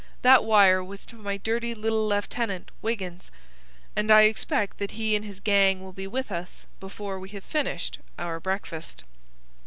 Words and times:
That 0.23 0.43
wire 0.45 0.83
was 0.83 1.05
to 1.05 1.15
my 1.15 1.37
dirty 1.37 1.75
little 1.75 2.07
lieutenant, 2.07 2.71
Wiggins, 2.81 3.29
and 3.95 4.09
I 4.09 4.23
expect 4.23 4.79
that 4.79 4.97
he 4.97 5.15
and 5.15 5.23
his 5.23 5.39
gang 5.39 5.83
will 5.83 5.93
be 5.93 6.07
with 6.07 6.31
us 6.31 6.65
before 6.79 7.19
we 7.19 7.29
have 7.29 7.43
finished 7.43 7.99
our 8.17 8.39
breakfast." 8.39 9.03